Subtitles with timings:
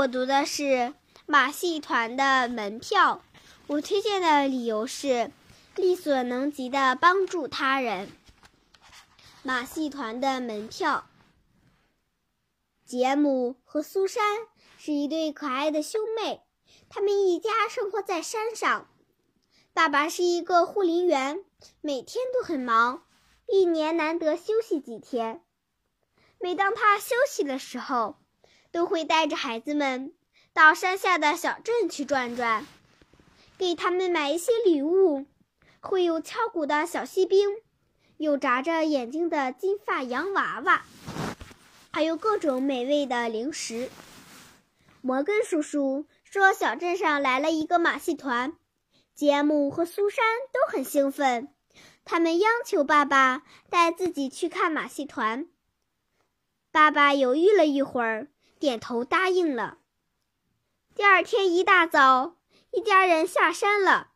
[0.00, 0.94] 我读的是
[1.26, 3.22] 马戏团的门票。
[3.66, 5.30] 我推荐的理由是
[5.76, 8.08] 力所能及的帮助他人。
[9.42, 11.06] 马戏团的门票。
[12.86, 14.24] 杰姆和苏珊
[14.78, 16.40] 是一对可爱的兄妹，
[16.88, 18.88] 他们一家生活在山上。
[19.74, 21.44] 爸爸是一个护林员，
[21.82, 23.02] 每天都很忙，
[23.46, 25.44] 一年难得休息几天。
[26.38, 28.16] 每当他休息的时候，
[28.72, 30.12] 都会带着孩子们
[30.52, 32.66] 到山下的小镇去转转，
[33.58, 35.26] 给他们买一些礼物，
[35.80, 37.48] 会有敲鼓的小锡兵，
[38.16, 40.84] 有眨着眼睛的金发洋娃娃，
[41.90, 43.90] 还有各种美味的零食。
[45.00, 48.52] 摩根叔叔说，小镇上来了一个马戏团，
[49.14, 51.48] 杰姆和苏珊都很兴奋，
[52.04, 55.46] 他们央求爸爸带自己去看马戏团。
[56.70, 58.28] 爸爸犹豫了一会儿。
[58.60, 59.78] 点头答应了。
[60.94, 62.36] 第二天一大早，
[62.70, 64.08] 一家人下山了。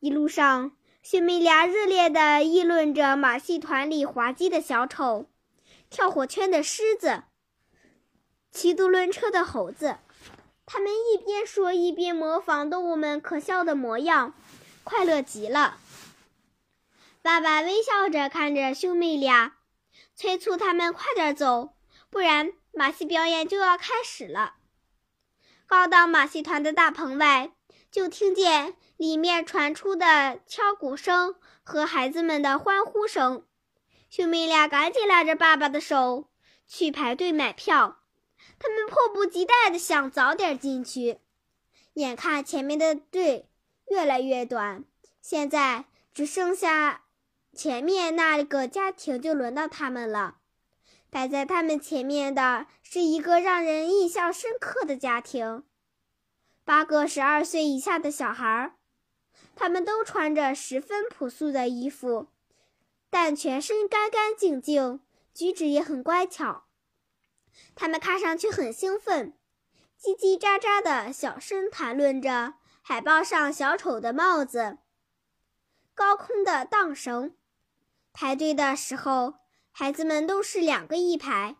[0.00, 0.72] 一路上，
[1.04, 5.30] 兄妹俩热烈地议论着马戏团里滑稽的小丑、
[5.88, 7.22] 跳火圈的狮子、
[8.50, 9.98] 骑独轮车的猴子。
[10.66, 14.34] 他们一边说，一边模仿动物们可笑的模样，
[14.82, 15.78] 快乐极了。
[17.20, 19.58] 爸爸微笑着看着兄妹俩，
[20.16, 21.74] 催促他们快点走，
[22.12, 22.52] 不然。
[22.74, 24.54] 马戏表演就要开始了。
[25.66, 27.52] 刚到马戏团的大棚外，
[27.90, 33.46] 就听见里面传出的敲鼓声和孩子们的欢呼声。
[34.08, 36.30] 兄妹俩赶紧拉着爸爸的手
[36.66, 37.98] 去排队买票。
[38.58, 41.20] 他们迫不及待地想早点进去。
[41.92, 43.50] 眼看前面的队
[43.90, 44.84] 越来越短，
[45.20, 47.04] 现在只剩下
[47.54, 50.38] 前面那个家庭，就轮到他们了。
[51.12, 55.62] 摆在他们前面的是一个让人印象深刻的家庭，
[56.64, 58.76] 八个十二岁以下的小孩儿，
[59.54, 62.28] 他们都穿着十分朴素的衣服，
[63.10, 65.00] 但全身干干净净，
[65.34, 66.64] 举止也很乖巧。
[67.74, 69.36] 他们看上去很兴奋，
[70.00, 74.78] 叽叽喳喳的小声谈论着海报上小丑的帽子、
[75.94, 77.36] 高空的荡绳。
[78.14, 79.41] 排队的时候。
[79.74, 81.56] 孩子们都是两个一排，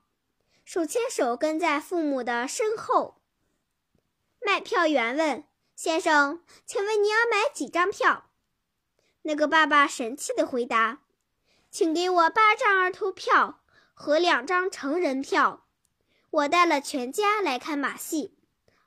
[0.65, 3.23] 手牵手跟在父母的身后。
[4.41, 8.31] 卖票员问：“先生，请问你要买几张票？”
[9.23, 11.03] 那个爸爸神气地回答
[11.71, 13.63] ：“请给我八张儿童票
[13.95, 15.67] 和两张成人票。
[16.31, 18.37] 我带了全家来看马戏。”“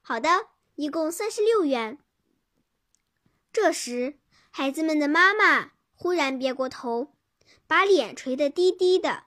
[0.03, 1.97] 好的，一共三十六元。”
[3.51, 4.19] 这时，
[4.51, 7.14] 孩子们的妈妈忽然别过头。
[7.67, 9.23] 把脸垂得低低的，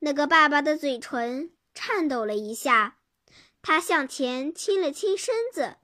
[0.00, 2.98] 那个爸爸的嘴唇颤抖了一下，
[3.62, 5.76] 他向前亲了亲身子，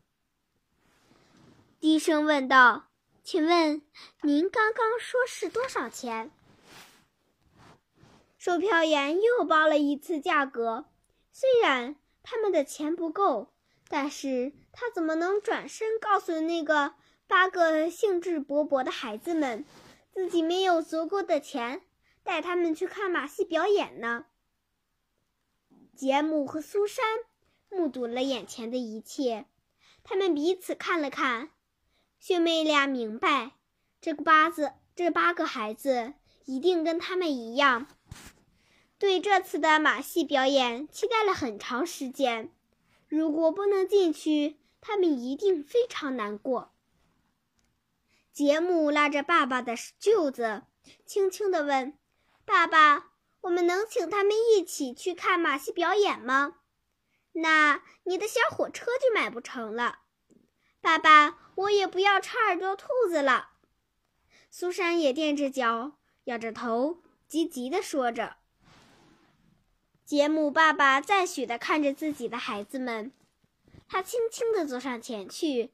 [1.80, 2.88] 低声问道
[3.24, 3.82] ：“请问
[4.22, 6.30] 您刚刚说是多少钱？”
[8.38, 10.86] 售票员又报了一次价格，
[11.32, 13.52] 虽然他们的钱不够，
[13.88, 16.94] 但是他怎么能转身告诉那个
[17.26, 19.64] 八个兴致勃勃的孩子们？
[20.12, 21.82] 自己没有足够的钱
[22.22, 24.26] 带他们去看马戏表演呢。
[25.96, 27.04] 杰姆和苏珊
[27.70, 29.46] 目睹了眼前的一切，
[30.04, 31.50] 他们彼此看了看，
[32.18, 33.52] 兄妹俩明白，
[34.00, 37.86] 这个八子这八个孩子一定跟他们一样，
[38.98, 42.52] 对这次的马戏表演期待了很长时间。
[43.08, 46.71] 如果不能进去，他们一定非常难过。
[48.32, 50.62] 杰姆拉着爸爸的袖子，
[51.04, 51.98] 轻轻地问
[52.46, 53.10] ：“爸爸，
[53.42, 56.56] 我们能请他们一起去看马戏表演吗？
[57.32, 60.00] 那你的小火车就买不成了。
[60.80, 63.50] ”“爸爸，我也不要长耳朵兔子了。”
[64.50, 68.36] 苏珊也垫着脚，摇着头，急急地说着。
[70.06, 73.12] 杰姆爸爸赞许地看着自己的孩子们，
[73.86, 75.72] 他轻轻地走上前去。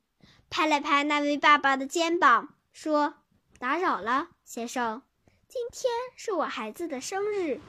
[0.51, 3.15] 拍了拍那位爸爸的肩膀，说
[3.59, 5.03] ：“打扰了，先生。
[5.47, 7.61] 今天是我孩子的生日，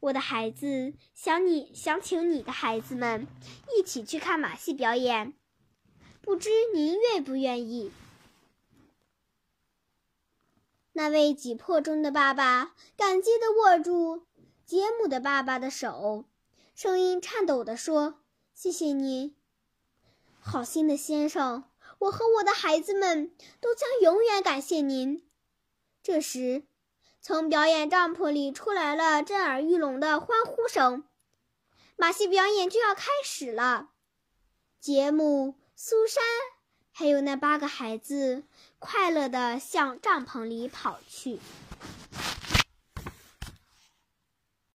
[0.00, 3.26] 我的孩子想你想请你的孩子们
[3.76, 5.34] 一起去看马戏表演，
[6.22, 7.92] 不知您愿不愿意？”
[10.92, 14.26] 那位挤迫中的爸爸感激地握住
[14.64, 16.24] 杰姆的爸爸的手，
[16.74, 18.22] 声音颤抖地说
[18.54, 19.36] ：“谢谢您，
[20.40, 21.64] 好心的先生。”
[21.98, 25.26] 我和我的孩子们都将永远感谢您。
[26.02, 26.64] 这时，
[27.20, 31.04] 从表演帐篷里出来了震耳欲聋的欢呼声。
[31.96, 33.88] 马戏表演就要开始了。
[34.78, 36.22] 杰姆、苏珊，
[36.92, 38.44] 还有那八个孩子，
[38.78, 41.40] 快乐地向帐篷里跑去。